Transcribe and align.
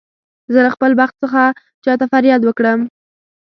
زه 0.53 0.59
له 0.65 0.69
خپل 0.75 0.91
بخت 0.99 1.15
څخه 1.23 1.41
چا 1.83 1.93
ته 1.99 2.05
فریاد 2.11 2.41
وکړم. 2.45 2.79